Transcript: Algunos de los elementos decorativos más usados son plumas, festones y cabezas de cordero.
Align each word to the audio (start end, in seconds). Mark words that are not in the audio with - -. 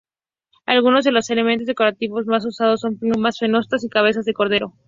Algunos 0.65 1.03
de 1.05 1.11
los 1.11 1.29
elementos 1.29 1.67
decorativos 1.67 2.25
más 2.25 2.43
usados 2.43 2.79
son 2.81 2.97
plumas, 2.97 3.37
festones 3.37 3.83
y 3.83 3.89
cabezas 3.89 4.25
de 4.25 4.33
cordero. 4.33 4.73